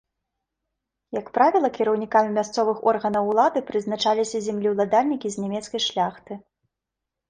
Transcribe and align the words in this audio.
Як 1.19 1.27
правіла, 1.35 1.69
кіраўнікамі 1.77 2.33
мясцовых 2.39 2.77
органаў 2.93 3.23
улады 3.35 3.65
прызначаліся 3.71 4.37
землеўладальнікі 4.51 5.27
з 5.37 5.49
нямецкай 5.49 5.81
шляхты. 5.91 6.33